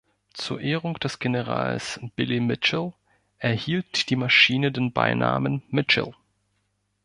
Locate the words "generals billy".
1.19-2.39